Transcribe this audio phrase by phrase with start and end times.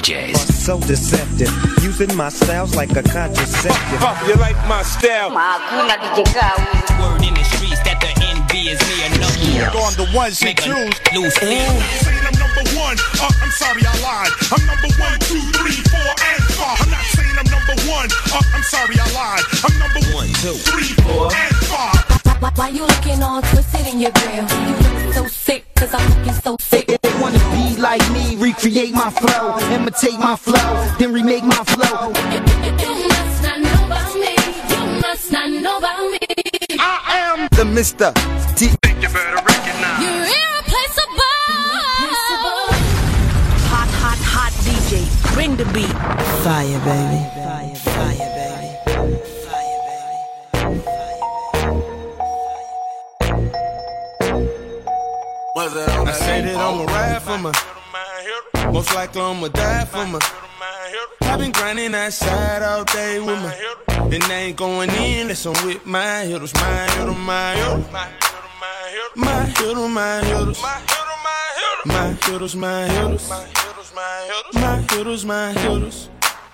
[0.00, 0.36] DJs.
[0.52, 1.52] So deceptive,
[1.82, 4.00] using my styles like a contraceptive.
[4.00, 5.30] Pop, you like my style?
[5.30, 6.56] Hakuna DJ Kau.
[7.00, 9.76] Word in the streets that the envy is me enough.
[9.76, 10.96] On the ones you Make a choose.
[11.12, 12.96] loose Saying I'm number one.
[13.20, 14.32] Uh, I'm sorry, I lied.
[14.52, 16.80] I'm number one, two, three, four, and five.
[16.80, 18.08] I'm not saying I'm number one.
[18.32, 19.44] Uh, I'm sorry, I lied.
[19.64, 22.09] I'm number one, two, three, four, and five.
[22.40, 24.34] Why, why you looking all twisted in your grill?
[24.34, 26.86] You look so sick, cause I'm looking so sick.
[26.88, 31.62] If They wanna be like me, recreate my flow, imitate my flow, then remake my
[31.64, 32.08] flow.
[32.32, 32.40] You
[33.12, 34.36] must not know about me.
[34.72, 36.18] You must not know about me.
[36.78, 38.14] I am the Mr.
[38.56, 38.70] T.
[38.70, 39.10] You're
[40.40, 41.36] irreplaceable.
[43.68, 45.04] Hot, hot, hot DJ.
[45.34, 45.92] Bring the beat.
[46.42, 47.39] Fire, baby.
[55.62, 57.52] I say that I'ma ride for my.
[58.72, 60.18] Most likely I'ma die for my.
[61.20, 63.54] I've been grinding that side all day with my.
[64.10, 67.84] And they ain't going in unless I'm with my hitters, my hitters, my hitters.
[69.14, 70.62] My hitters, my hitters.
[71.84, 73.28] My hitters, my hitters.
[74.54, 76.08] My hitters, my hitters.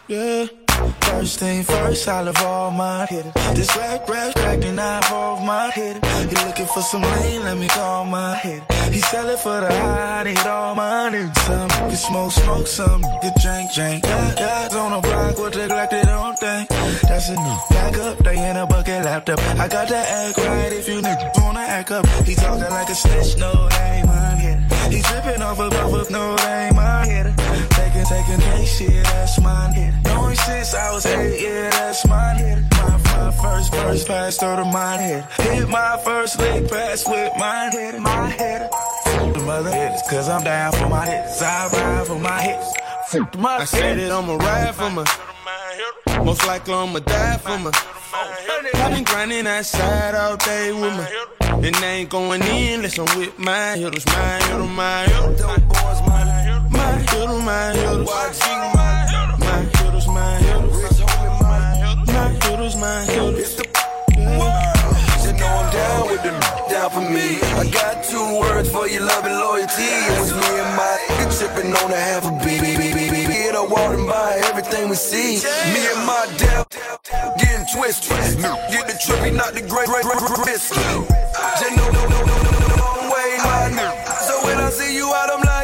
[0.08, 0.65] Yeah.
[1.02, 3.32] First thing first, I love all my hitters.
[3.54, 6.02] This rap, rap, cracking out all my hitters.
[6.30, 8.64] He looking for some lane, let me call my hitter.
[8.92, 11.38] He sell it for the high, I need all my niggas.
[11.46, 14.04] Some can smoke, smoke, some can drink, drink.
[14.04, 16.68] Yeah, guys on the block with the Glock, they don't think.
[16.68, 19.38] That's a new back up, they in a bucket laptop.
[19.40, 22.06] I got to act right if you niggas wanna act up.
[22.24, 24.75] He talking like a snitch, no, they ain't hitter.
[24.90, 27.34] He tripping off of off of, no, they ain't my hitter.
[27.70, 29.98] Taking, taking, take shit, that's mine hitter.
[30.04, 32.64] Knowing since I was eight, yeah, that's mine hitter.
[32.72, 35.26] My, my first verse pass through the mine hitter.
[35.42, 38.68] Hit my first leg pass with mine hitter, my hitter.
[39.04, 41.42] Fuck the mother hitters, cause I'm down for my hits.
[41.42, 42.72] I ride for my hits.
[43.08, 45.35] Fuck mother I say that I'ma ride for my.
[46.24, 47.70] Most likely I'ma die for my.
[48.74, 51.26] I've been grinding that side all day with my.
[51.64, 55.40] And they ain't going in unless I'm with my hitters, my hitters, my hitters.
[56.70, 58.08] My hitters, my hitters.
[58.10, 60.96] My hitters, my hitters.
[62.12, 63.56] My hitters, my hitters.
[65.24, 67.38] You know I'm down with them, down for me.
[67.40, 69.82] I got two words for your love and loyalty.
[69.82, 72.45] It was me and my tripping on a half a
[73.56, 75.40] up, walking by everything we see.
[75.72, 76.64] Me and my damn
[77.40, 78.16] getting twisted.
[78.70, 80.60] Get the trippy, not the great, great, great, great.
[80.60, 84.06] Just know, no, no, no, no, long way, my nigga.
[84.28, 85.55] So when I see you out, I'm like, hey, my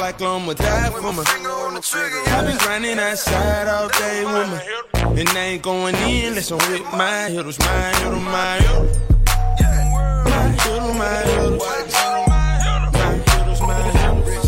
[0.00, 1.24] Most likely I'ma die for my.
[1.24, 5.10] Finger on the trigger, I've been grinding that side all day with my.
[5.10, 8.96] And they ain't going in unless I'm with my hitters, my hitters, my hitters.
[10.24, 11.60] My hitters, my hitters.
[11.60, 14.40] My hitters, my hitters.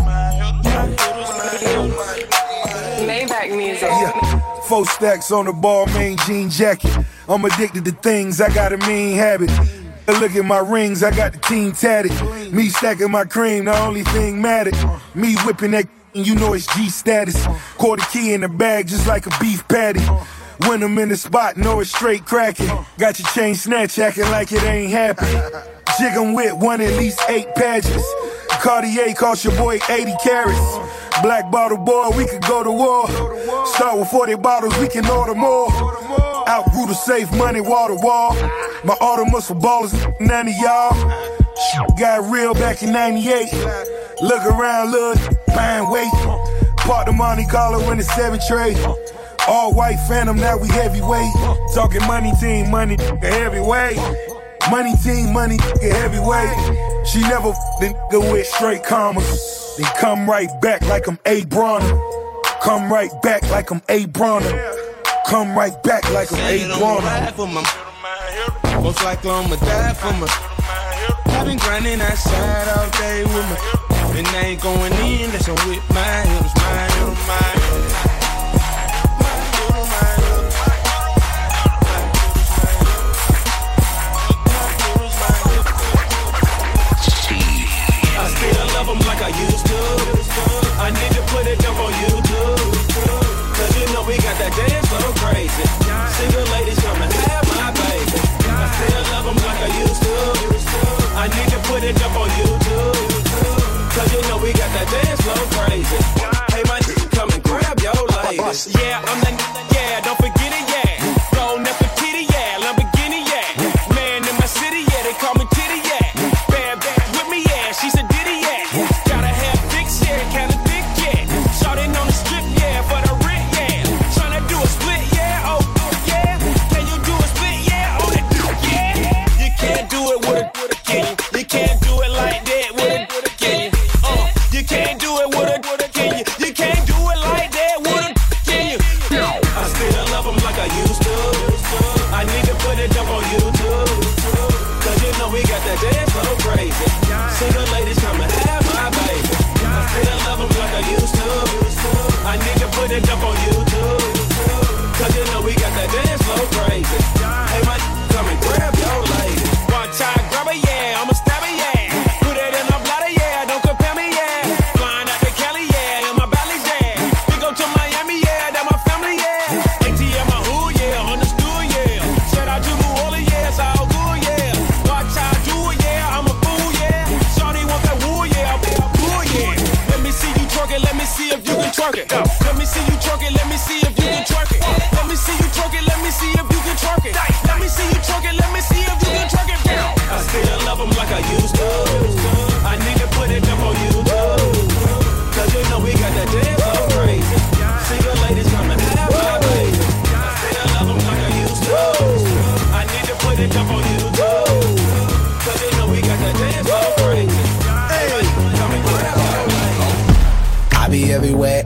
[0.00, 1.04] My hitters,
[1.36, 3.04] my hitters.
[3.06, 3.82] Maybach music.
[3.82, 4.40] Yeah.
[4.62, 6.96] Four stacks on the ball, main jean jacket.
[7.28, 9.50] I'm addicted to things, I got a mean habit.
[10.06, 12.12] Look at my rings, I got the team tatted.
[12.52, 14.76] Me stacking my cream, the only thing mattered.
[15.14, 17.46] Me whipping that, and you know it's G status.
[17.78, 20.00] Quarter key in the bag, just like a beef patty.
[20.68, 22.70] When I'm in the spot, know it's straight cracking.
[22.98, 25.40] Got your chain snatch, acting like it ain't happening.
[25.98, 28.04] Jig 'em with one at least eight patches.
[28.50, 30.78] Cartier cost your boy 80 carats.
[31.22, 33.08] Black bottle boy, we could go to war.
[33.66, 35.70] Start with 40 bottles, we can order more.
[36.48, 38.36] Outgrew the safe money, wall to wall.
[38.84, 40.92] My Artemis for ballers, none of y'all.
[41.98, 43.50] Got real back in 98.
[44.20, 45.16] Look around, look,
[45.54, 46.12] fine wait.
[46.78, 48.74] Part the Monte Carlo in the seven tray.
[49.48, 51.32] All white phantom, now we heavyweight.
[51.74, 53.96] Talking money team, money, heavyweight.
[54.70, 57.06] Money team, money, heavyweight.
[57.06, 59.76] She never a nigga with straight commas.
[59.78, 61.44] Then come right back like I'm A.
[61.46, 61.98] Bronner.
[62.62, 64.04] Come right back like I'm A.
[64.06, 64.72] Bronner.
[65.26, 66.78] Come right back like I'm A.
[66.78, 67.83] Bronner.
[68.84, 70.28] Most likely I'ma die for my.
[71.38, 73.56] I've been grinding that side all day with my.
[74.18, 77.64] And they ain't going in unless I'm with my hitters, my hitters, my.
[88.16, 89.78] I like I used to.
[90.78, 92.23] I need to put it up on YouTube.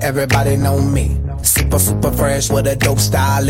[0.09, 1.21] Everybody know me.
[1.43, 3.45] Super, super fresh with a dope style.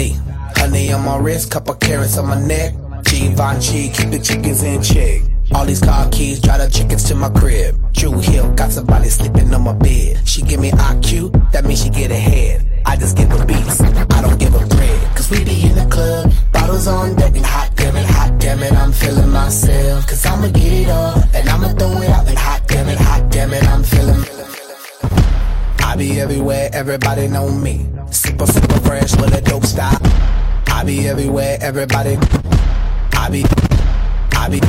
[0.57, 2.75] Honey on my wrist, couple carats on my neck.
[3.05, 5.23] Givenchy, keep the chickens in check.
[5.55, 7.77] All these car keys, drive the chickens to my crib.
[7.93, 10.27] Drew Hill, got somebody sleeping on my bed.
[10.27, 12.69] She give me IQ, that means she get ahead.
[12.85, 15.17] I just give her beats, I don't give her bread.
[15.17, 18.61] Cause we be in the club, bottles on deck, and hot damn it, hot damn
[18.65, 20.09] it, I'm feeling myself.
[20.09, 23.31] Cause I'ma get it all, and I'ma throw it out, and hot damn it, hot
[23.31, 24.25] damn it, I'm feeling.
[25.89, 27.89] I be everywhere, everybody know me.
[28.11, 29.99] Super, super fresh with a dope style.
[30.67, 32.19] I be everywhere, everybody.
[33.15, 33.43] I be,
[34.33, 34.61] I be,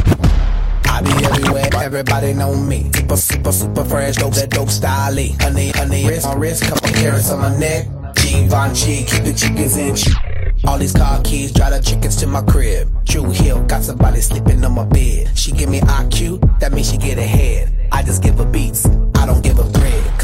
[0.85, 2.89] I be everywhere, everybody know me.
[2.95, 5.13] Super, super, super fresh, dope, that dope style.
[5.41, 7.87] Honey, honey, wrist on wrist, couple carats on my neck.
[8.15, 9.97] Givenchy, keep the chickens in.
[10.69, 12.87] All these car keys, drive the chickens to my crib.
[13.03, 15.37] Drew Hill, got somebody sleeping on my bed.
[15.37, 17.73] She give me IQ, that means she get ahead.
[17.91, 18.85] I just give her beats,
[19.15, 19.78] I don't give her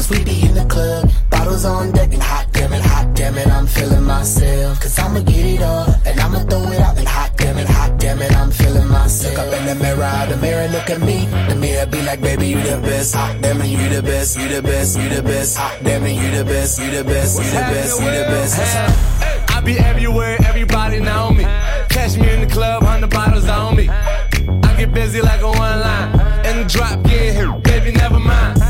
[0.08, 3.66] be in the club, bottles on deck, and hot damn it, hot damn it, I'm
[3.66, 4.80] feeling myself.
[4.80, 7.98] Cause I'ma get it all, and I'ma throw it out, and hot damn it, hot
[7.98, 9.36] damn it, I'm feeling myself.
[9.36, 11.26] Look up in the mirror, the mirror look at me.
[11.48, 13.14] The mirror be like, baby, you the best.
[13.14, 15.56] Hot damn it, you the best, you the best, you the best.
[15.56, 19.50] Hot damn it, you the best, you the best, you the best, you the best.
[19.50, 21.44] I be everywhere, everybody know me.
[21.88, 23.88] Catch me in the club, hundred bottles on me.
[23.88, 26.20] I get busy like a one line.
[26.46, 28.65] And the drop here, baby, never mind.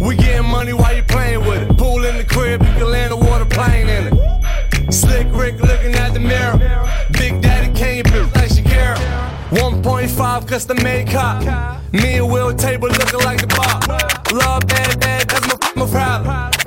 [0.00, 1.76] We getting money while you playing with it.
[1.76, 4.92] Pool in the crib, you can land a water plane in it.
[4.92, 6.58] Slick Rick looking at the mirror.
[7.12, 8.96] Big Daddy Kane, bitch, like Shakira.
[9.50, 11.42] 1.5 custom made cop.
[11.92, 13.80] Me and Will table looking like the bar.
[14.36, 16.57] Love bad, bad, that's my, my problem.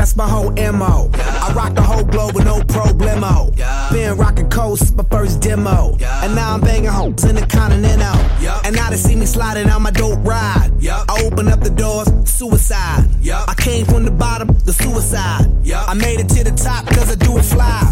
[0.00, 1.10] That's my whole MO.
[1.12, 3.54] I rock the whole globe with no problemo.
[3.92, 5.94] Been rocking coast, my first demo.
[6.22, 8.16] And now I'm banging hoes in the continental.
[8.64, 10.69] And now they see me sliding on my dope ride.
[10.82, 13.08] I open up the doors, suicide.
[13.26, 15.46] I came from the bottom, the suicide.
[15.72, 17.82] I made it to the top cause I do it fly.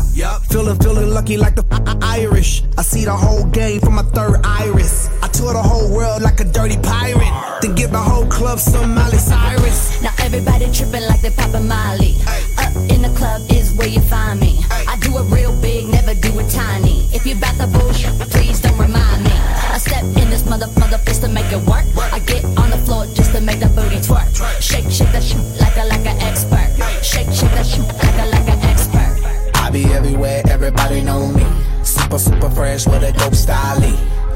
[0.51, 1.65] Feeling, feeling lucky like the
[2.03, 2.63] Irish.
[2.77, 5.09] I see the whole game from my third iris.
[5.23, 7.61] I tour the whole world like a dirty pirate.
[7.61, 10.03] Then give the whole club some Miley Cyrus.
[10.03, 12.17] Now everybody tripping like they poppin' Molly.
[12.59, 14.59] Up in the club is where you find me.
[14.71, 17.07] I do it real big, never do it tiny.
[17.13, 17.88] If you bout the bullshit,
[20.59, 21.87] mother mother fist to make it work.
[22.13, 24.29] I get on the floor just to make the booty twerk.
[24.61, 26.69] Shake, shake that shit like a like an expert.
[27.03, 29.55] Shake, shake that shit like a like an expert.
[29.55, 31.47] I be everywhere, everybody know me.
[31.85, 33.81] Super, super fresh with a dope style.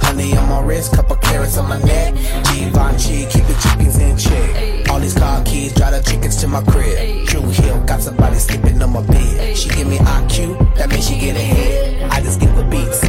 [0.02, 2.14] Honey on my wrist, couple carats on my neck.
[2.55, 4.88] Givenchy, keep the chickens in check.
[4.91, 7.26] All these car keys, drive the chickens to my crib.
[7.26, 9.57] Drew Hill, got somebody sleeping on my bed.
[9.57, 12.11] She give me IQ, that means she get ahead.
[12.11, 13.00] I just give her beats,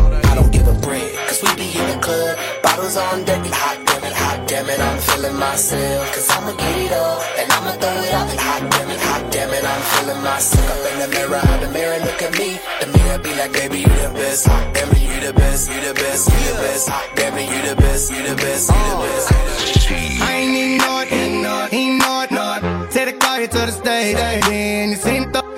[2.84, 6.14] bottles on deck, hot damn it, hot damn it, I'm feeling myself.
[6.14, 9.54] Cause I'ma get it all, and I'ma throw it out, hot damn it, hot damn
[9.54, 10.70] it, I'm feeling myself.
[10.72, 12.60] Up in the mirror, the mirror look at me.
[12.82, 14.48] The mirror be like, baby, you the best.
[14.48, 16.90] Hot damn it, you the best, you the best, you the best.
[16.90, 19.30] Hot damn it, you the best, you the best, you the best.
[19.30, 20.24] The.
[20.24, 22.88] I ain't need no it, ain't no it, ain't no it, no.
[22.92, 25.53] Take the car here to the stage, then you seen th-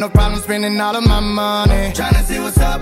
[0.00, 1.92] no problem spending all of my money.
[1.92, 2.80] Tryna see what's up.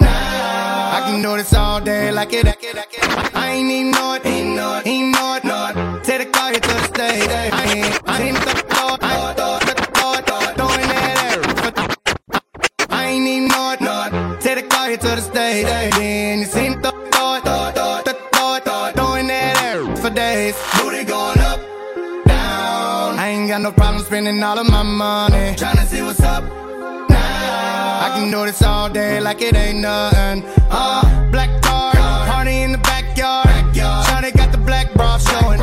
[0.00, 0.96] Now.
[0.96, 3.34] I can do this all day like it, like it, like it.
[3.34, 6.04] I ain't need no it, ain't no it, ain't no it, no it.
[6.04, 9.30] Take the car here to the stage, I ain't, I ain't th- throw it, throw
[9.30, 13.80] it, throw it, throw it, throw it, throwing that air I ain't even know it,
[13.80, 14.40] know it.
[14.40, 16.93] Take the car here to the stage, then you seen th-
[23.64, 25.54] no problem spending all of my money.
[25.56, 26.44] Tryna see what's up
[27.08, 28.04] now.
[28.04, 30.44] I can do this all day like it ain't nothing.
[30.70, 33.46] Uh, black card, party in the backyard.
[33.74, 35.58] Shawty got the black bra showing.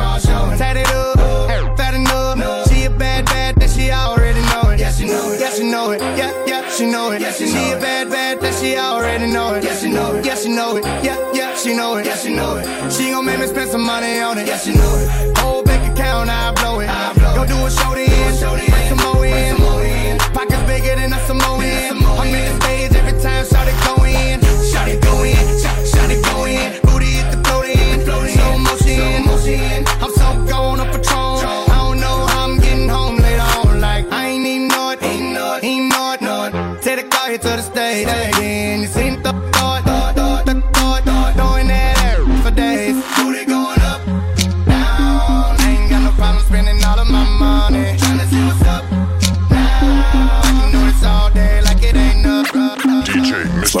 [0.58, 2.68] Tatted up, fat enough.
[2.68, 4.80] She a bad, bad, that she already know it.
[4.80, 5.40] Yeah, she know it.
[5.40, 6.00] Yeah, she know it.
[6.00, 7.20] Yeah, yeah, she know it.
[7.20, 9.62] Yeah, she, a bad, bad, that she already know it.
[9.62, 10.26] Yeah, she know it.
[10.26, 10.84] Yeah, she know it.
[11.04, 12.06] Yeah, yeah, she know it.
[12.06, 12.92] Yeah, she know it.
[12.92, 14.48] She gon' make me spend some money on it.
[14.48, 15.38] Yeah, she know it.
[15.38, 17.21] Whole bank account, I blow it.
[17.34, 18.38] Go do a show then,
[18.70, 20.18] bring some more in.
[20.34, 21.62] Pockets bigger than a Samoan.
[21.62, 24.40] I'm in the stage every time, shout it go in.
[24.70, 26.80] Shout it go in, shout, it go in.
[26.82, 29.84] Booty hit the float in, slow motion.
[30.00, 30.41] I'm so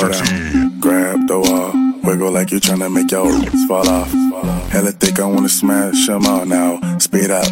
[0.02, 1.70] Slow down, grab the wall,
[2.02, 4.10] wiggle like you tryna make your roots fall off.
[4.72, 6.98] Hella thick, I wanna smash them all now.
[6.98, 7.46] Speed up,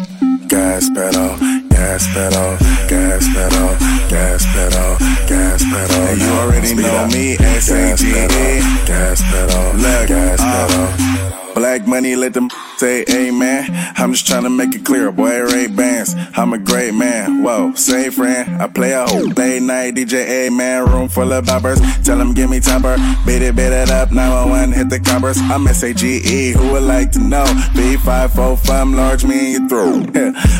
[0.49, 1.37] gas pedal,
[1.69, 2.57] gas pedal,
[2.89, 3.69] gas pedal,
[4.09, 4.97] gas pedal,
[5.29, 6.01] gas pedal.
[6.11, 8.27] And you already know me, gas S-A-G-A.
[8.27, 11.53] pedal, gas pedal, gas uh, pedal.
[11.55, 12.49] Black money, let them
[12.81, 13.67] say amen.
[13.95, 16.15] I'm just trying to make it clear, boy, Ray Bans.
[16.35, 17.43] I'm a great man.
[17.43, 18.59] Whoa, say friend.
[18.59, 20.85] I play a whole late night DJ, amen.
[20.87, 21.79] Room full of boppers.
[22.03, 22.97] Tell them give me topper.
[23.23, 24.11] Beat it, beat it up.
[24.11, 25.37] 911, hit the coppers.
[25.37, 26.53] I'm S-A-G-E.
[26.53, 27.45] Who would like to know?
[27.77, 30.09] B545, large me in your throat.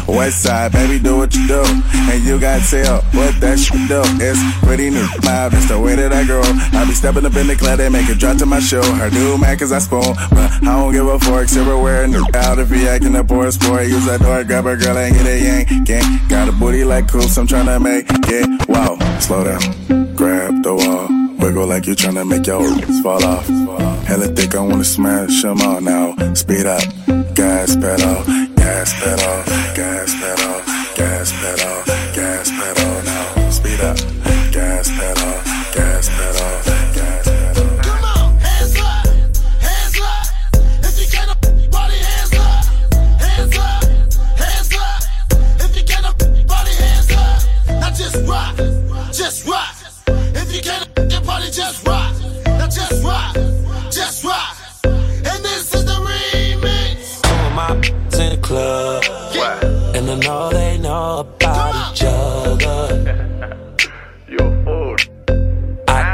[0.07, 1.63] West side, baby, do what you do.
[1.65, 4.03] And you got tell what that shit do.
[4.21, 5.07] It's pretty new.
[5.23, 6.43] My, that's the way that I grow.
[6.45, 8.83] I be stepping up in the club, they make it drop to my show.
[8.83, 10.13] Her new man, cause I spoon.
[10.29, 13.51] But I don't give a fork, silverware, and out if he acting up or a
[13.51, 13.87] sport.
[13.87, 15.85] Use that door, grab a girl and get a yank.
[15.85, 16.27] Gang.
[16.27, 18.69] Got a booty like coops, I'm trying to make it.
[18.69, 18.97] Wow.
[19.19, 23.47] Slow down, grab the wall, wiggle like you tryna make your roots fall off.
[24.05, 26.15] Hella thick, I wanna smash them all now.
[26.33, 26.83] Speed up,
[27.35, 28.23] gas pedal,
[28.55, 29.43] gas pedal,
[29.75, 30.61] gas pedal,
[30.95, 32.10] gas pedal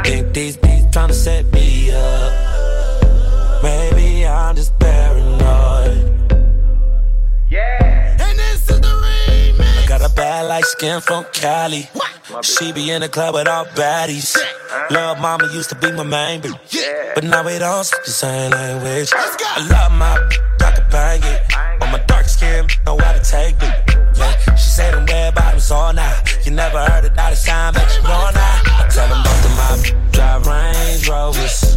[0.08, 2.32] think these beats tryna set me up.
[3.62, 5.98] Maybe I'm just paranoid.
[7.50, 8.16] Yeah.
[8.24, 9.84] And this is the remix.
[9.84, 11.90] I Got a bad light skin from Cali.
[12.42, 14.36] She be in the club with all baddies.
[14.90, 16.56] Love mama used to be my main bitch.
[17.14, 19.10] But now we don't speak the same language.
[19.14, 20.14] I love my
[20.68, 21.40] I can bang it.
[21.82, 23.74] On my dark skin, know how to take it.
[24.16, 24.54] Yeah.
[24.56, 26.38] She said them red bottoms all night.
[26.44, 28.47] You never heard it a dollar sign, but you know now.
[28.98, 29.70] Tell them both of my
[30.10, 31.76] drive Range Rovers.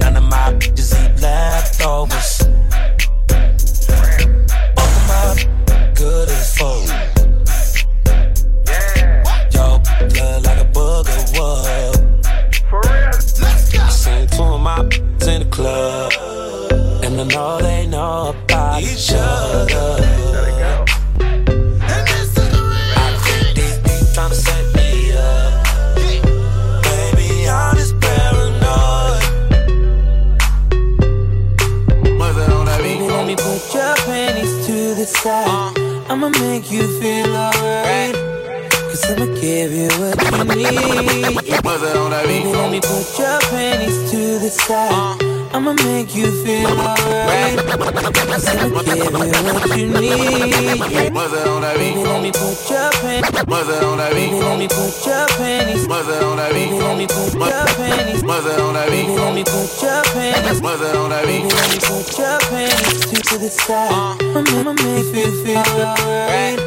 [0.00, 2.42] None of my bitches eat leftovers.
[4.74, 5.22] Both of my
[5.94, 6.90] good as food.
[9.54, 9.78] Yo,
[10.08, 11.94] blood like a booger wood.
[12.68, 12.82] For
[14.36, 16.12] two of my in the club.
[17.04, 20.17] And I know they know about each other.
[35.22, 35.72] Side.
[36.08, 38.14] I'ma make you feel alright.
[38.88, 41.52] Cause I'ma give you what you need.
[42.24, 45.27] Baby, let me put your panties to the side.
[45.52, 47.58] I'ma make you feel alright.
[48.28, 50.80] Cause I'ma give you what you need.
[50.80, 51.22] Baby,
[52.04, 53.46] let me put your panties.
[53.46, 53.72] Baby,
[54.40, 55.86] let me put your panties.
[55.86, 56.12] Baby,
[56.78, 58.22] let me put your panties.
[58.22, 60.60] Baby, let me put your panties.
[60.60, 64.22] Baby, let me put your panties to, to the side.
[64.36, 66.58] I'ma make you feel alright.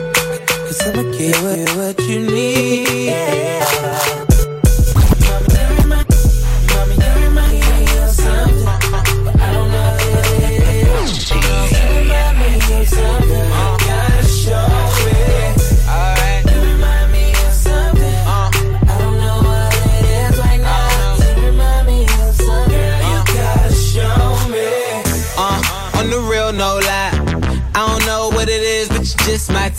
[0.47, 3.11] Cause I'ma give you what you need.
[3.81, 4.20] the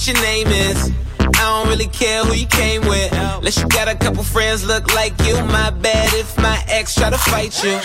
[0.00, 0.90] What your name is.
[1.20, 3.12] I don't really care who you came with.
[3.12, 5.34] Unless you got a couple friends look like you.
[5.44, 7.76] My bad if my ex try to fight you.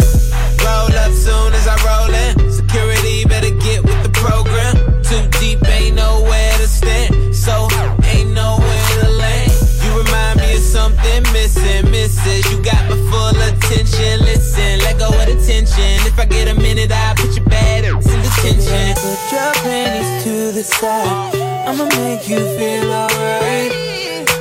[0.63, 2.51] Roll up soon as I roll in.
[2.53, 4.75] Security better get with the program.
[5.03, 7.35] Too deep, ain't nowhere to stand.
[7.35, 7.67] So
[8.07, 9.51] ain't nowhere to land.
[9.83, 12.49] You remind me of something missing, misses.
[12.49, 14.23] You got my full attention.
[14.23, 15.99] Listen, let go of the tension.
[16.07, 18.95] If I get a minute, I'll put your bad in detention.
[19.03, 21.54] Put your panties to the side.
[21.67, 23.71] I'ma make you feel alright.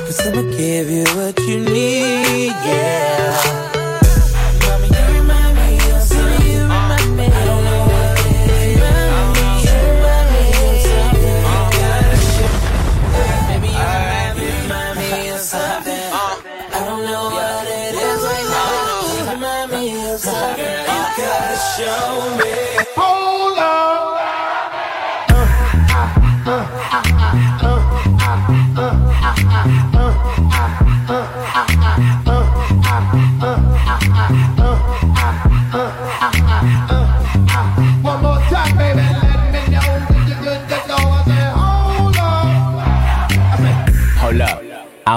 [0.05, 3.84] Cause I'ma give you what you need, yeah.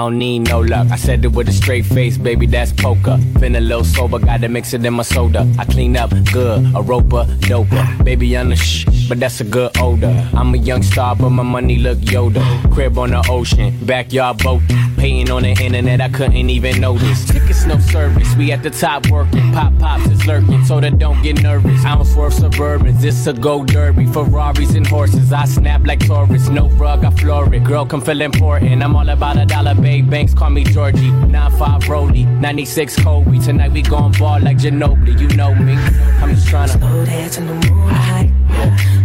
[0.09, 0.87] Don't need no luck.
[0.89, 3.19] I said it with a straight face, baby, that's poker.
[3.39, 5.47] Been a little sober, gotta mix it in my soda.
[5.59, 8.03] I clean up good, a roper, doper.
[8.03, 10.29] Baby, I'm the shh, but that's a good odor.
[10.33, 12.43] I'm a young star, but my money look Yoda.
[12.71, 14.61] Crib on the ocean, backyard boat.
[14.97, 17.25] Paying on the internet, I couldn't even notice.
[17.25, 19.51] Tickets, no service, we at the top working.
[19.51, 21.81] Pop pops is lurking, so that don't get nervous.
[21.83, 24.05] Don't swerve suburbans, this a go derby.
[24.05, 26.47] Ferraris and horses, I snap like Taurus.
[26.49, 27.63] No rug, I floor it.
[27.63, 28.83] Girl, come feel important.
[28.83, 30.09] I'm all about a dollar, babe.
[30.09, 31.09] Banks call me Georgie.
[31.09, 33.39] 9-5 Rolly, 96 Kobe.
[33.39, 35.73] Tonight we gon' ball like Ginobili, you know me.
[35.73, 36.77] I'm just tryna.
[36.77, 38.98] Slow dance in the moonlight.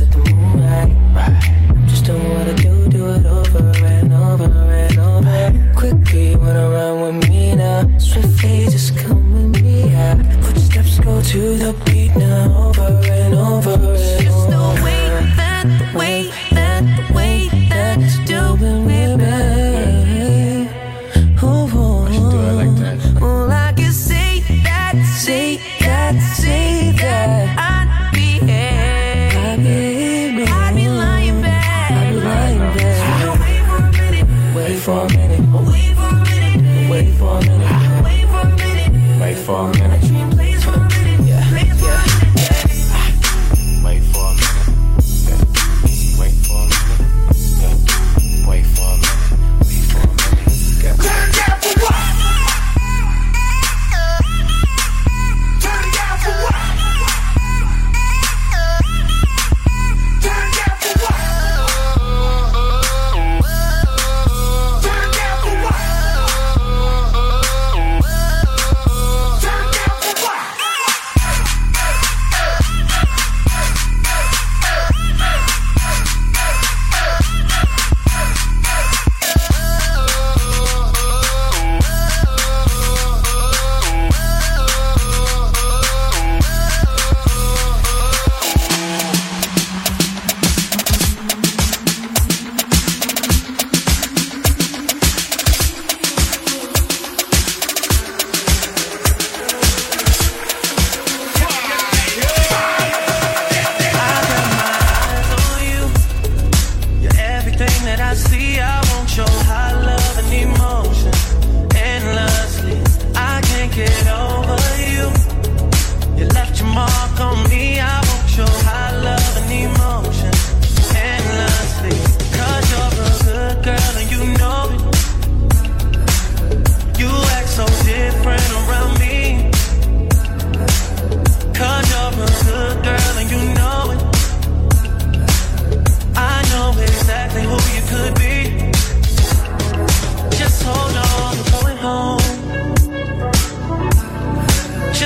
[0.00, 0.29] To the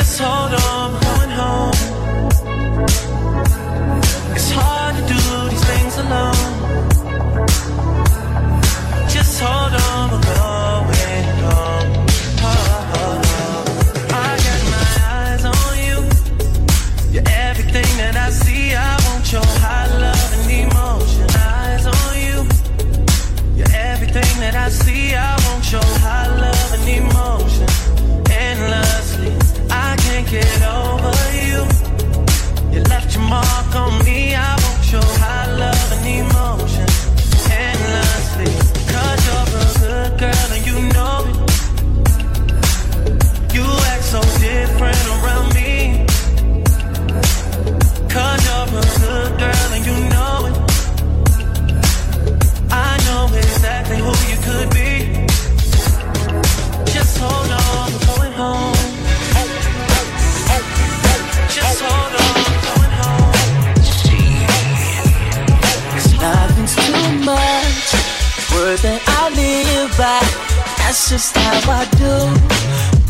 [0.05, 1.04] 서럼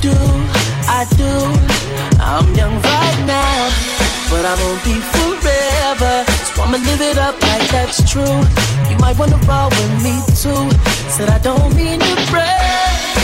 [0.04, 0.12] do,
[0.84, 1.32] I do.
[2.20, 3.60] I'm young right now,
[4.28, 6.14] but I won't be forever.
[6.52, 8.38] So I'ma live it up like that's true.
[8.90, 10.64] You might wanna roll with me too.
[11.14, 13.16] Said I don't mean to brag,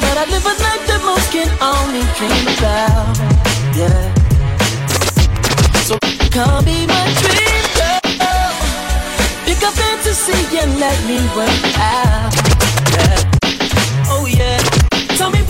[0.00, 3.12] but I live a life that most can only dream about.
[3.76, 4.02] Yeah.
[5.88, 5.94] So
[6.32, 8.00] come be my dream girl.
[9.44, 12.32] Pick a fantasy and let me work out.
[12.96, 14.08] Yeah.
[14.08, 14.58] Oh yeah.
[15.18, 15.40] Tell me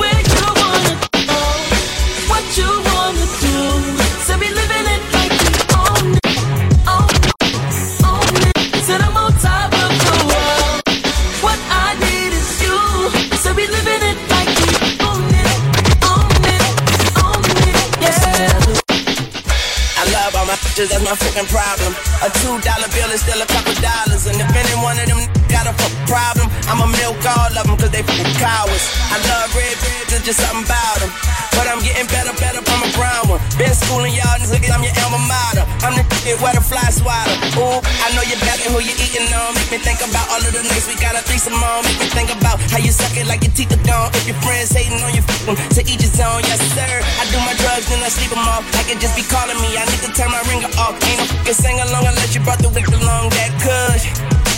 [20.84, 21.96] that's my fucking problem.
[22.20, 24.28] A two dollar bill is still a couple dollars.
[24.28, 27.80] And if any one of them got a fucking problem, I'ma milk all of them
[27.80, 28.84] cause they fucking cowards.
[29.08, 31.08] I love red bitches, just something about them.
[31.56, 33.40] But I'm getting better, better from a brown one.
[33.56, 35.64] Been schooling y'all, niggas, I'm your alma mater.
[35.80, 37.32] I'm the kid where the fly swatter.
[37.56, 39.56] Ooh, I know you're back and who you eating on.
[39.56, 41.88] Make me think about all of the nights we got a threesome on.
[41.88, 44.12] Make me think about how you suck it like your teeth are gone.
[44.20, 47.00] If your friends hating on your f***ing, to each his own, yes sir.
[47.00, 48.60] I do my drugs, then I sleep them off.
[48.76, 50.94] I can just be calling me, I need to turn my ringer off.
[51.02, 53.30] Ain't no fucking sing along unless you brought the wick along.
[53.30, 54.02] That could.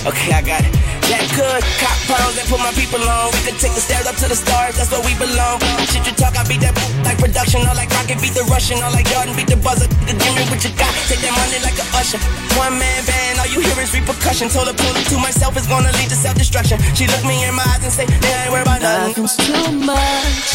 [0.06, 0.72] Okay, I got it.
[1.08, 3.32] That could cop pounds and put my people on.
[3.32, 5.60] We could take the stairs up to the stars, that's where we belong.
[5.88, 8.92] Shit you talk, I beat that like production, All like Rocky beat the Russian, All
[8.92, 9.88] like Jordan beat the buzzer.
[10.04, 10.92] The Jimmy, what you got?
[11.08, 12.20] Take that money like a usher.
[12.60, 14.52] One man band, all you hear is repercussion.
[14.52, 16.76] Told her pull it to myself is gonna lead to self destruction.
[16.92, 19.36] She looked me in my eyes and say, "Yeah, I ain't worried about nothing." Nothing's
[19.40, 20.48] too much.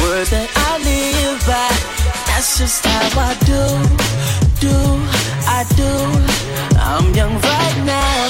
[0.00, 1.96] Word that I live by.
[2.36, 3.64] That's just how I do,
[4.60, 4.72] do,
[5.44, 5.92] I do.
[6.80, 8.28] I'm young right now,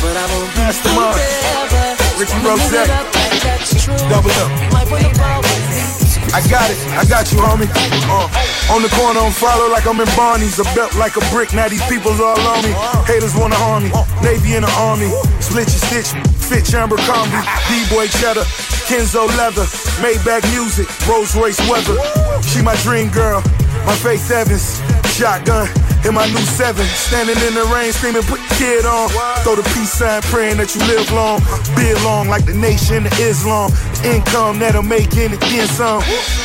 [0.00, 2.08] but I won't be forever.
[2.18, 2.90] Richie Rosette.
[2.90, 3.96] up like that's true.
[4.08, 4.50] Double up.
[4.50, 5.98] You might wanna roll with me.
[6.34, 7.68] I got it, I got you, homie.
[8.04, 8.28] Uh,
[8.74, 10.58] on the corner, I'm follow like I'm in Barney's.
[10.58, 12.72] A belt like a brick, now these people's all on me.
[13.06, 13.90] Haters wanna harm me,
[14.22, 15.08] Navy in the army.
[15.40, 17.40] Split your stitch, fit chamber combi.
[17.68, 18.44] D-boy cheddar,
[18.88, 19.64] Kenzo leather,
[20.04, 21.96] Maybach music, Rolls Royce weather.
[22.42, 23.42] She my dream girl,
[23.86, 24.80] my Faith Evans.
[25.18, 25.66] Shotgun
[26.06, 29.08] in my new seven, standing in the rain, screaming, "Put the kid on!"
[29.42, 31.42] Throw the peace sign, praying that you live long,
[31.74, 33.72] be long like the nation of Islam.
[33.98, 36.02] The income that'll make it and then some.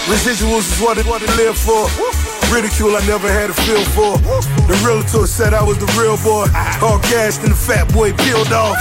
[0.10, 1.86] Residuals is what it, what it live for.
[2.50, 4.18] Ridicule I never had a feel for.
[4.66, 6.50] The realtor said I was the real boy.
[6.82, 8.76] All cashed and the fat boy peeled off.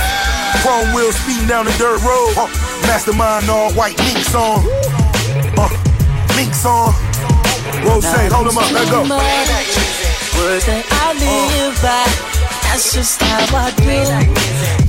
[0.63, 2.49] Chrome wheels speeding down the dirt road.
[2.89, 4.65] Mastermind all white minks on.
[5.61, 5.69] Uh,
[6.65, 7.12] on.
[7.85, 9.03] Rose, hold them up, let go.
[9.03, 12.07] Words that I live by.
[12.71, 14.01] That's just how I do,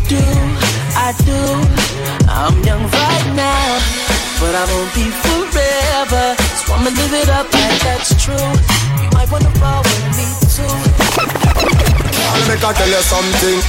[0.07, 0.21] do,
[0.95, 1.39] I do.
[2.29, 3.81] I'm young right now,
[4.39, 6.37] but I won't be forever.
[6.63, 8.49] So I'ma live it up like that's true.
[9.03, 10.63] You might wanna roll with me too.
[12.33, 13.59] I'll make I tell you something.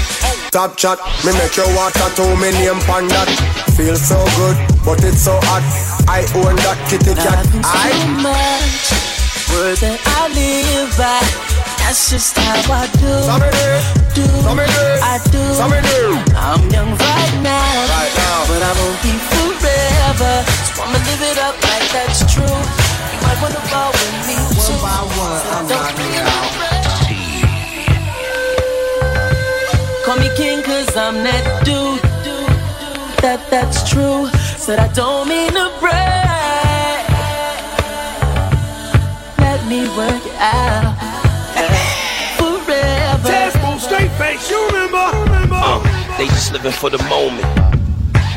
[0.53, 3.29] Top chat, me make you water to me name pan that.
[3.75, 5.65] Feel so good, but it's so hot.
[6.07, 7.43] I own that kitty cat.
[7.65, 9.14] I too much.
[9.55, 11.23] Words that I live by.
[11.79, 13.15] That's just how I do.
[14.19, 14.27] Do,
[14.99, 15.43] I do.
[16.35, 17.63] I'm young right now,
[18.51, 20.43] but I won't be forever.
[20.75, 22.43] So I'ma live it up like that's true.
[22.43, 24.35] You might wanna roll with me.
[24.59, 26.19] One by one, I'm rocking
[30.03, 32.03] Call me king cause I'm that dude.
[33.23, 34.27] That that's true.
[34.59, 36.14] Said I don't mean to brag.
[46.25, 47.45] They just living for the moment.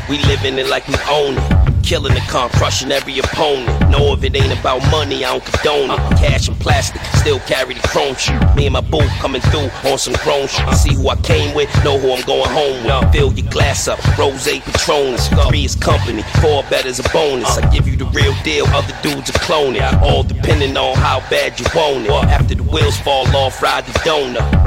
[0.08, 1.82] We living it like we own it.
[1.82, 3.88] Killing the con, crushing every opponent.
[3.88, 6.18] No, if it ain't about money, I don't condone it.
[6.18, 8.36] Cash and plastic, still carry the chrome shit.
[8.54, 10.68] Me and my boo coming through on some chrome shit.
[10.74, 13.12] See who I came with, know who I'm going home with.
[13.12, 15.16] Fill your glass up, rose Patron,
[15.48, 17.56] three is company, four better's a bonus.
[17.56, 19.80] I give you the real deal, other dudes are cloning.
[20.02, 22.10] All depending on how bad you want it.
[22.10, 24.64] After the wheels fall off, ride the donut.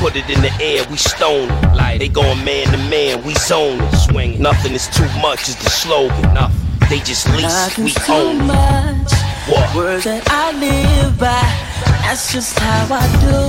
[0.00, 1.74] Put it in the air, we stone it.
[1.74, 3.96] Like they going man to man, we zone it.
[3.96, 4.40] Swing.
[4.40, 6.34] Nothing is too much is the slogan.
[6.34, 6.88] Nothing.
[6.88, 9.12] They just lease, we own much.
[9.50, 9.74] What?
[9.74, 11.42] Words that I live by.
[12.04, 13.42] That's just how I do,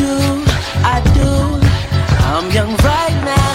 [0.00, 0.14] do,
[0.82, 1.30] I do.
[2.26, 3.49] I'm young right now,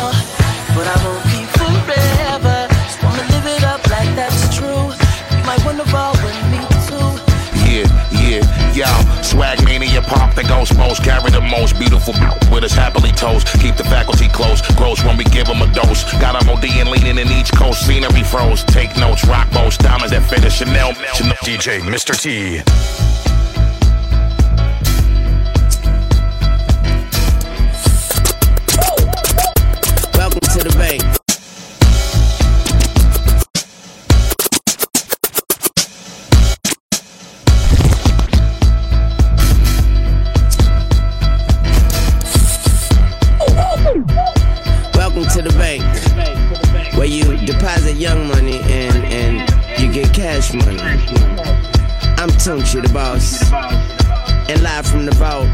[10.16, 11.04] pop the ghost most.
[11.04, 12.14] Carry the most beautiful
[12.52, 13.48] with us happily toast.
[13.60, 14.62] Keep the faculty close.
[14.76, 16.04] Gross when we give them a dose.
[16.20, 17.86] Got them OD and leaning in each coast.
[17.86, 18.64] Scenery froze.
[18.64, 19.26] Take notes.
[19.28, 19.82] Rock most.
[19.82, 20.94] Diamonds that fit a Chanel.
[21.14, 21.36] Chanel.
[21.44, 22.16] DJ Mr.
[22.20, 23.35] T.
[50.46, 50.80] cash money.
[52.18, 53.52] I'm Tunechi, the boss,
[54.50, 55.50] and live from the vault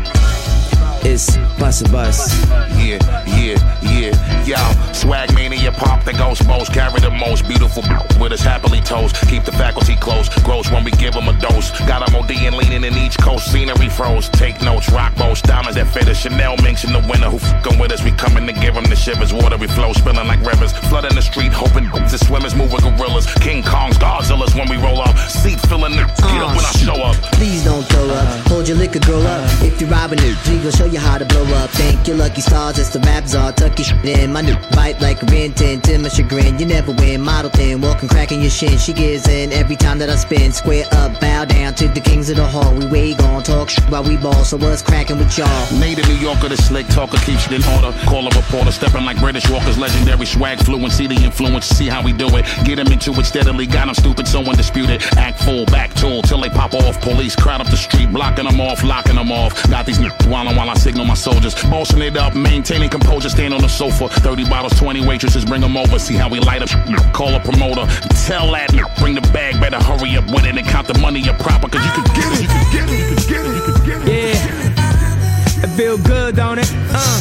[1.04, 2.46] it's Busta Bus.
[2.78, 4.94] Yeah, yeah, yeah, y'all.
[4.94, 6.74] Swag mania, pop the ghost most.
[6.74, 7.84] Carry the most beautiful
[8.20, 9.16] with us happily toast.
[9.28, 10.30] Keep the faculty close.
[10.44, 11.72] Gross when we give them a dose.
[11.88, 13.52] Got them OD and leaning in each coast.
[13.52, 14.30] Scenery froze.
[14.30, 14.92] Take notes.
[14.92, 15.46] Rock most.
[15.46, 16.22] Diamonds that fit us.
[16.22, 17.30] Chanel minks in the winter.
[17.30, 18.04] Who fucking with us?
[18.04, 19.34] We coming to give them the shivers.
[19.34, 19.94] Water we flow.
[19.94, 20.74] Spilling like rivers.
[20.90, 21.52] Flooding the street.
[21.54, 23.26] Hoping the swimmers move with gorillas.
[23.36, 25.18] King Kongs, Godzillas when we roll up.
[25.30, 26.06] Seat filling the.
[26.22, 26.86] Get up when I uh.
[26.86, 27.16] show up.
[27.34, 28.48] Please don't throw up.
[28.48, 29.42] Hold your liquor girl up.
[29.62, 31.70] If you're robbing it, gon' show you how to blow up.
[31.72, 33.52] Thank your lucky stars, it's the rap czar.
[33.52, 34.34] Tuck your shit in.
[34.34, 35.82] My new bite like a Rin Tin.
[35.82, 37.22] To my chagrin, you never win.
[37.22, 38.78] Model thin, walking, cracking your shin.
[38.78, 40.52] She gives in every time that I spin.
[40.52, 42.74] Square up, bow down to the kings of the hall.
[42.76, 44.44] We way gon' talk shit while we ball.
[44.44, 45.80] So what's cracking with y'all?
[45.80, 47.92] Native New Yorker, the slick talker keeps it in order.
[48.06, 51.08] Call a reporter, stepping like British Walker's legendary swag fluency.
[51.08, 52.46] The influence, see how we do it.
[52.66, 53.66] Get him into it steadily.
[53.66, 55.02] Got him stupid, so undisputed.
[55.18, 57.00] Act full, back tool till they pop off.
[57.02, 59.52] Police crowd up the street, blocking them off, locking them off.
[59.70, 61.54] Got these while while I signal my soldiers.
[61.70, 64.10] Bossing it up, maintaining composure, stand on the sofa.
[64.10, 66.00] 30 bottles, 20 waitresses, bring them over.
[66.00, 66.70] See how we light up.
[67.14, 67.86] Call a promoter,
[68.26, 71.38] tell that bring the bag, better hurry up with it and count the money up
[71.40, 71.70] proper.
[71.70, 74.02] Cause you can get it, you can get it, you can get it, you get
[74.02, 74.12] it.
[74.12, 76.70] Yeah, it feel good, don't it?
[76.90, 77.20] Uh,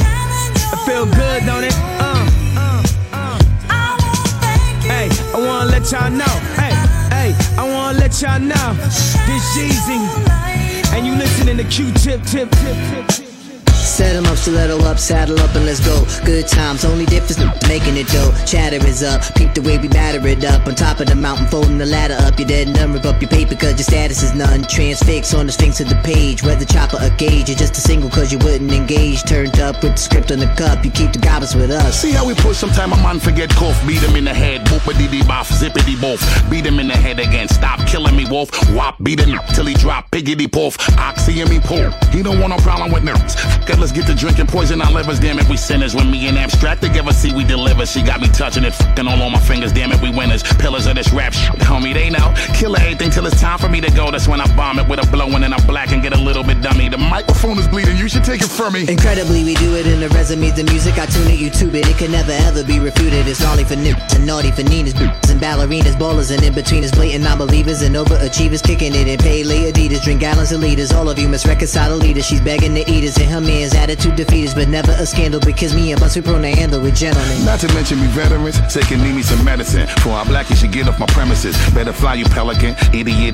[0.73, 1.75] it feel good, don't it?
[2.01, 3.39] Uh, uh.
[4.89, 6.35] Hey, I wanna let y'all know.
[6.57, 6.75] Hey,
[7.15, 8.75] hey, I wanna let y'all know.
[9.29, 10.01] This easy.
[10.93, 13.40] And you listening to Q-tip, tip, tip, tip, tip.
[14.01, 16.07] Set up, stiletto up, saddle up, and let's go.
[16.25, 18.33] Good times, only difference making it though.
[18.47, 20.67] Chatter is up, peep the way we batter it up.
[20.67, 22.39] On top of the mountain, folding the ladder up.
[22.39, 24.63] You're dead rip up your paper, cause your status is none.
[24.63, 26.43] Transfix on the sphinx of the page.
[26.43, 29.23] Whether chopper or gauge, you're just a single cause you wouldn't engage.
[29.25, 32.01] Turned up with the script on the cup, you keep the goblins with us.
[32.01, 33.79] See how we push sometime a man forget cough.
[33.87, 36.25] Beat him in the head, boopity dee boff, zippity boff.
[36.51, 38.49] Beat him in the head again, stop killing me, wolf.
[38.73, 40.79] Wop, beat him till he drop, piggity poof.
[40.99, 41.91] Oxy and me pull.
[42.11, 43.37] He don't want no problem with nerves.
[43.93, 45.19] Get to drinking poison our livers.
[45.21, 45.95] Damn it, we sinners.
[45.95, 47.87] When me and abstract together, see we deliver.
[47.87, 49.73] She got me touching it, fucking all on my fingers.
[49.73, 50.43] Damn it, we winners.
[50.43, 51.95] Pillars of this rap shit, homie.
[51.95, 52.35] They know.
[52.55, 54.11] Kill everything till it's time for me to go.
[54.11, 56.45] That's when I bomb it with a blow and I black and get a little
[56.45, 56.89] bit dummy.
[56.89, 57.97] The microphone is bleeding.
[57.97, 58.89] You should take it from me.
[58.89, 60.55] Incredibly, we do it in the resumes.
[60.55, 61.89] The music I tune to YouTube it.
[61.89, 63.27] It can never ever be refuted.
[63.27, 66.93] It's gnarly for nips and naughty for Ninas, boots and ballerinas, ballers and in betweeners,
[66.93, 70.93] blatant non-believers and overachievers, kicking it in pay Adidas, drink gallons of liters.
[70.93, 72.27] All of you must reconcile the leaders.
[72.27, 75.41] She's begging to eat us and her man's attitude defeat us, but never a scandal
[75.41, 77.45] because me and Bus we prone to handle with gentlemen.
[77.45, 79.87] Not to mention me veterans, say can need me some medicine.
[80.05, 81.57] For our black, you should get off my premises.
[81.73, 83.31] Better fly you pelican, idiot.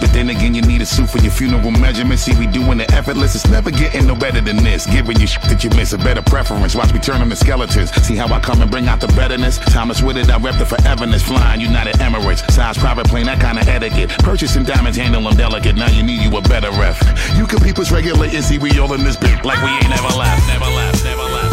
[0.00, 2.22] But then again, you need a suit for your funeral measurements.
[2.22, 3.34] See, we doing it effortless.
[3.34, 4.86] It's never getting no better than this.
[4.86, 6.74] Giving you shit that you miss a better preference.
[6.74, 7.90] Watch me turn them to skeletons.
[8.06, 9.58] See how I come and bring out the betterness.
[9.58, 11.22] Thomas with it, I rep the foreverness.
[11.22, 14.10] Flying United Emirates, size private plane, that kind of etiquette.
[14.20, 15.76] Purchasing diamonds, handle them delicate.
[15.76, 16.98] Now you need you a better ref.
[17.36, 19.88] You can peep us regulate and see we all in this bit like we ain't
[19.88, 21.51] never left, never left, never left.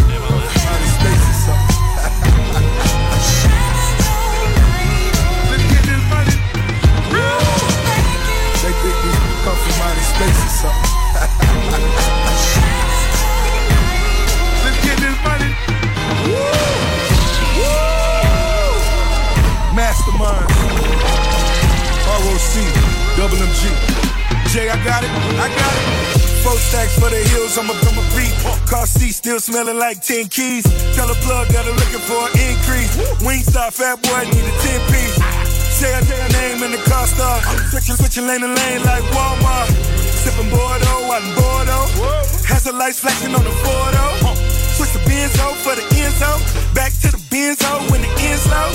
[29.39, 30.63] Still smelling like 10 keys.
[30.95, 32.91] Tell a plug that I'm looking for an increase.
[33.23, 35.15] Wingstop, fat boy, need a 10 piece.
[35.79, 36.01] Say a
[36.35, 37.39] name in the car star.
[37.71, 39.69] Switching, switching lane to lane like Walmart.
[40.23, 41.87] Sipping Bordeaux, out in Bordeaux.
[42.47, 44.35] Has the lights flashing on the Fordo.
[44.75, 46.31] Switch the Benzo for the Enzo.
[46.75, 48.71] Back to the Benzo when the end's low.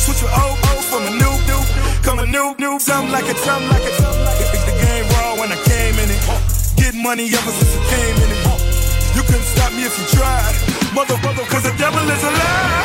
[0.00, 1.62] Switch your old O from a new new.
[2.02, 2.78] Come a new new.
[2.78, 4.46] Something like a something like a something like a.
[4.64, 6.22] The game raw when I came in it.
[6.76, 8.45] Getting money ever since I came in it.
[9.16, 10.52] You couldn't stop me if you tried.
[10.92, 11.16] Mother,
[11.48, 12.84] cause the devil is alive.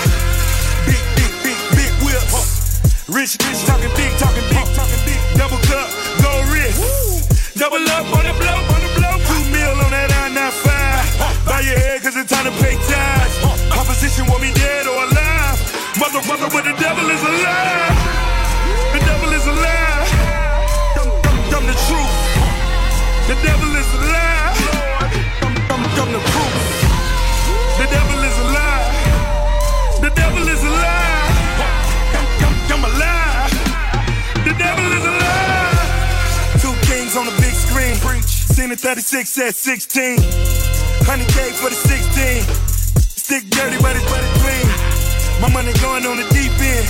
[0.88, 2.80] Big, big, big, big whips.
[3.12, 5.20] Rich, rich, talking big, talking big, talking big.
[5.36, 5.92] Double cup,
[6.24, 6.80] gold wrist.
[7.60, 9.12] Double up on the blow, on the blow.
[9.28, 11.44] Two mil on that I-95.
[11.44, 13.36] Bow your head, cause it's time to pay tithes.
[13.76, 15.60] Opposition want me dead or alive.
[16.00, 16.64] Mother, mother, but
[38.72, 40.16] The 36 at 16.
[41.04, 42.40] 100K for the 16.
[43.20, 44.64] Stick dirty, but it's, but clean.
[45.44, 46.88] My money going on the deep end.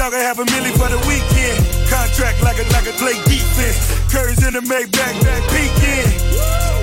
[0.00, 1.60] Talk have a million for the weekend.
[1.92, 3.92] Contract like a like a play defense.
[4.08, 6.08] Curry's in the Maybach, back back peeking.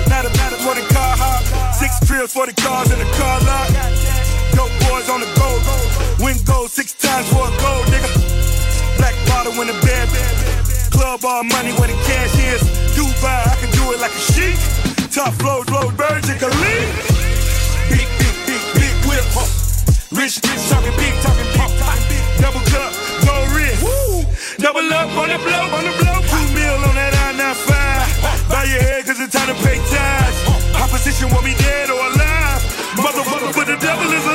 [0.06, 1.42] Not a a for the car hop.
[1.74, 3.66] Six trills for the cars in the car lot.
[4.54, 5.66] Dope boys on the gold.
[6.22, 8.06] Win gold six times for a gold, nigga.
[9.02, 10.57] Black bottle in the bed.
[10.98, 12.58] Club all money where the cash is.
[12.98, 14.58] Dubai, I can do it like a sheik.
[15.14, 16.90] Top flow, flow, Virgin Khalid.
[17.86, 20.10] Big, big, big, big whips.
[20.10, 22.24] Rich, rich, talking big, talking big, talking big.
[22.42, 22.90] Double cup,
[23.22, 23.78] gold wrist.
[24.58, 26.18] Double up on the blow, on the blow.
[26.18, 28.50] Two mil on that I-95.
[28.50, 30.36] Bow your head, cause it's time to pay tithes.
[30.82, 32.58] Opposition want me dead or alive.
[32.98, 34.27] Motherfucker, but the devil is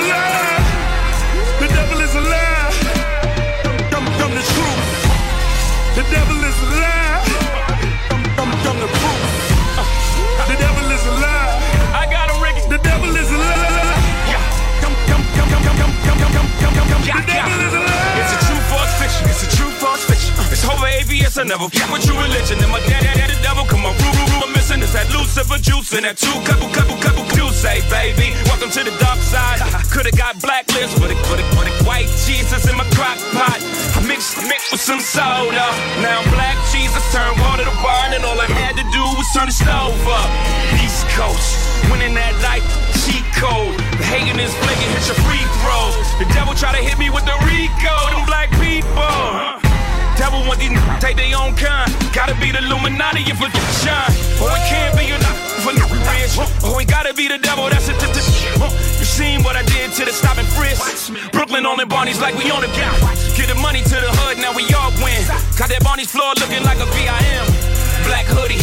[26.13, 27.57] and two couple, couple, couple juice.
[27.57, 29.59] Say, baby, welcome to the dark side.
[29.93, 33.57] Could've got blacklist, but it, but it, but it, white Jesus in my crock pot.
[33.97, 35.65] I mixed, mixed with some soda.
[36.05, 39.47] Now black Jesus turned water to wine, and all I had to do was turn
[39.49, 40.29] the stove up.
[40.83, 41.57] East Coast,
[41.89, 42.65] winning that life,
[43.05, 43.73] cheat code.
[43.97, 45.95] The hating is flaking, hit your free throws.
[46.21, 49.63] The devil try to hit me with the RICO, them black people.
[50.19, 51.89] Devil want these take their own kind.
[52.13, 54.13] Gotta be the Illuminati if it shine.
[54.37, 56.35] Or it can't be enough for no rich.
[56.67, 57.95] Or it gotta be the devil, that's it.
[58.99, 61.15] You seen what I did to the stopping frisk.
[61.31, 62.99] Brooklyn on the Barney's like we on the block.
[63.39, 65.23] Get the money to the hood, now we all win.
[65.55, 67.47] Got that Barney's floor looking like a VIM.
[68.03, 68.59] Black hoodie,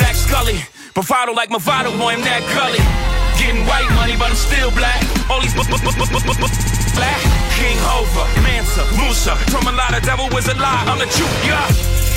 [0.00, 0.64] black Scully.
[0.96, 2.80] Bravado like Movado, boy, I'm that gully.
[3.36, 5.04] Getting white money, but I'm still black.
[5.30, 5.54] All these
[6.96, 7.20] black.
[7.54, 9.36] King Hova, Mansa, Musa.
[9.52, 10.84] From a lot of devil was a lie.
[10.88, 12.07] I'm the truth, yeah.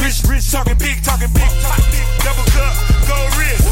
[0.00, 2.06] Rich, rich, talking big, talking big, talking big.
[2.22, 2.74] Double cup,
[3.08, 3.66] gold wrist.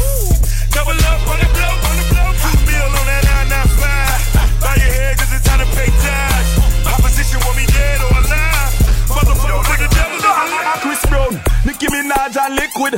[0.75, 2.29] Double up on the blow, on the blow.
[2.37, 4.61] Two mil on that I-95.
[4.61, 6.51] Bow your head, cause it's time to pay tithes.
[6.83, 8.71] Opposition want me dead or alive.
[9.07, 10.79] Motherfucker, put the devil is alive.
[10.83, 11.33] Chris Brown,
[11.65, 12.95] Nicki Minaj and Liquid.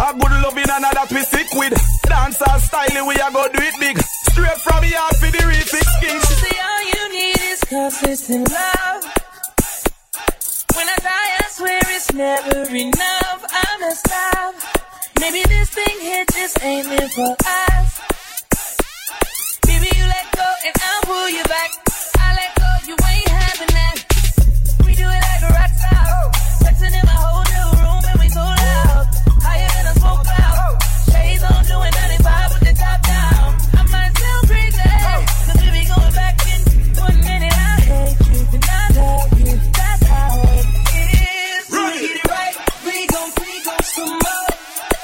[0.00, 1.76] A good loving and that we sick with.
[2.08, 4.00] Dancer styling, we a go do it big.
[4.32, 6.18] Straight from the heart for the refix king.
[6.20, 8.99] See, all you need is consistent love.
[11.06, 13.44] I swear it's never enough.
[13.50, 14.54] I'm a stop.
[15.20, 18.00] Maybe this thing here just ain't meant for us.
[19.66, 21.89] Baby, you let go and I'll pull you back.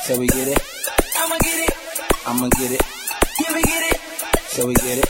[0.06, 0.62] So we get it,
[1.18, 1.74] I'ma get it.
[2.26, 2.82] I'ma get it.
[3.42, 4.00] Can we get it?
[4.54, 5.08] So we get it,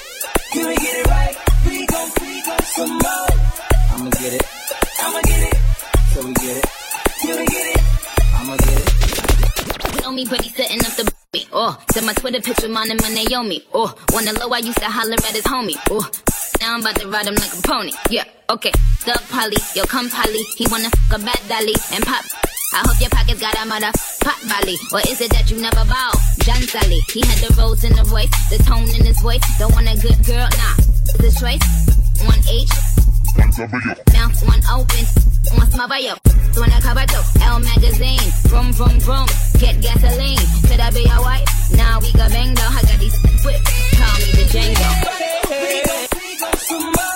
[0.53, 1.37] Can we get it right?
[1.67, 3.29] We gon' we gon' some more.
[3.93, 4.43] I'ma get it.
[5.01, 5.57] I'ma get it.
[6.15, 6.65] So we get it,
[7.21, 7.83] Can we get it?
[8.41, 10.01] I'ma get it.
[10.01, 11.47] He on me, but he setting up the me.
[11.53, 13.63] Oh, send my Twitter picture, mine and my Naomi.
[13.75, 15.77] Oh, wanna low, I used to holler at his homie.
[15.91, 16.09] Oh,
[16.63, 17.93] Now I'm about to ride him like a pony.
[18.09, 18.73] Yeah, okay.
[19.05, 20.43] The Polly, yo, come Polly.
[20.57, 22.25] He wanna fuck a bad dolly and pop.
[22.77, 23.89] I hope your pockets got a mother
[24.21, 24.77] pot volley.
[24.93, 26.13] Or is it that you never bow?
[26.45, 29.41] John Sally, he had the rose in the voice, the tone in his voice.
[29.57, 30.77] Don't want a good girl, nah.
[31.17, 31.65] The choice,
[32.21, 32.69] one H,
[34.13, 35.05] mouth one open,
[35.57, 36.21] one smother yo.
[36.61, 38.21] One a cover to Elle magazine,
[38.53, 39.25] vroom vroom vroom.
[39.57, 41.49] Get gasoline, could I be your wife?
[41.73, 42.77] Now we go bang though.
[42.77, 43.57] I got these whip,
[43.97, 45.17] call me the Django.
[46.69, 47.16] Monster